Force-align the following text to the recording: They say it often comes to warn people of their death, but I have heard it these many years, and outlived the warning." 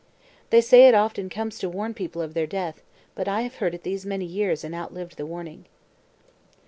They 0.49 0.61
say 0.61 0.87
it 0.87 0.95
often 0.95 1.29
comes 1.29 1.59
to 1.59 1.69
warn 1.69 1.93
people 1.93 2.23
of 2.23 2.33
their 2.33 2.47
death, 2.47 2.81
but 3.13 3.27
I 3.27 3.41
have 3.41 3.57
heard 3.57 3.75
it 3.75 3.83
these 3.83 4.03
many 4.03 4.25
years, 4.25 4.63
and 4.63 4.73
outlived 4.73 5.15
the 5.15 5.27
warning." 5.27 5.65